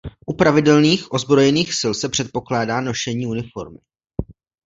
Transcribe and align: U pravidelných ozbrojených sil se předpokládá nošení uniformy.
U 0.25 0.33
pravidelných 0.33 1.11
ozbrojených 1.13 1.73
sil 1.79 1.93
se 1.93 2.09
předpokládá 2.09 2.81
nošení 2.81 3.27
uniformy. 3.27 3.77